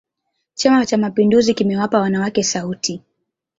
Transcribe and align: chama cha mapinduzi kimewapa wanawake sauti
chama 0.53 0.85
cha 0.85 0.97
mapinduzi 0.97 1.53
kimewapa 1.53 1.99
wanawake 1.99 2.43
sauti 2.43 3.01